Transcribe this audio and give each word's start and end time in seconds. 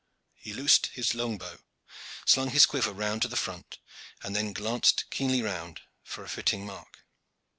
He 0.33 0.51
loosened 0.51 0.87
his 0.93 1.13
long 1.13 1.37
bow, 1.37 1.59
slung 2.25 2.49
his 2.49 2.65
quiver 2.65 2.91
round 2.91 3.21
to 3.21 3.27
the 3.27 3.35
front, 3.35 3.77
and 4.23 4.35
then 4.35 4.51
glanced 4.51 5.07
keenly 5.11 5.43
round 5.43 5.81
for 6.01 6.23
a 6.23 6.27
fitting 6.27 6.65
mark. 6.65 7.05